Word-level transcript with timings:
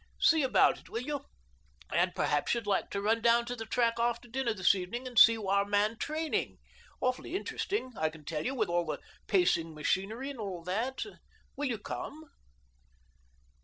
See 0.19 0.41
about 0.41 0.79
it, 0.79 0.89
will 0.89 1.03
you? 1.03 1.21
And 1.93 2.15
perhaps 2.15 2.55
you'd 2.55 2.65
like 2.65 2.89
to 2.89 3.03
run 3.03 3.21
down 3.21 3.45
to 3.45 3.55
the 3.55 3.67
track 3.67 3.99
after 3.99 4.27
dinner 4.27 4.51
this 4.51 4.73
evening 4.73 5.05
and 5.07 5.19
see 5.19 5.37
our 5.37 5.63
man 5.63 5.99
training— 5.99 6.57
awfully 7.01 7.35
interesting, 7.35 7.93
I 7.95 8.09
can 8.09 8.25
tell 8.25 8.43
you, 8.43 8.55
with 8.55 8.67
all 8.67 8.87
the 8.87 8.99
pacing 9.27 9.75
machinery 9.75 10.31
and 10.31 10.39
that. 10.65 11.05
Will 11.55 11.67
you 11.67 11.77
come? 11.77 12.31